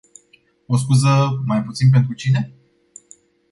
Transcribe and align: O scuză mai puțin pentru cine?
O 0.67 0.77
scuză 0.77 1.41
mai 1.45 1.63
puțin 1.63 1.89
pentru 1.89 2.13
cine? 2.13 2.55